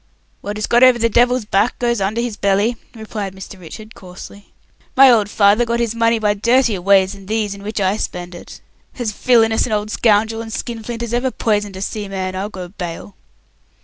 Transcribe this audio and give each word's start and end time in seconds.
"What 0.41 0.57
is 0.57 0.65
got 0.65 0.81
over 0.81 0.97
the 0.97 1.09
devil's 1.09 1.45
back 1.45 1.77
goes 1.77 2.01
under 2.01 2.21
his 2.21 2.35
belly," 2.35 2.75
replied 2.95 3.35
Mr. 3.35 3.59
Richard, 3.59 3.93
coarsely. 3.93 4.51
"My 4.95 5.11
old 5.11 5.29
father 5.29 5.63
got 5.63 5.79
his 5.79 5.93
money 5.93 6.17
by 6.17 6.33
dirtier 6.33 6.81
ways 6.81 7.13
than 7.13 7.27
these 7.27 7.53
in 7.53 7.61
which 7.61 7.79
I 7.79 7.97
spend 7.97 8.33
it. 8.33 8.61
As 8.97 9.11
villainous 9.11 9.67
an 9.67 9.73
old 9.73 9.91
scoundrel 9.91 10.41
and 10.41 10.51
skinflint 10.51 11.03
as 11.03 11.13
ever 11.13 11.29
poisoned 11.29 11.75
a 11.77 11.83
seaman, 11.83 12.35
I'll 12.35 12.49
go 12.49 12.67
bail." 12.69 13.13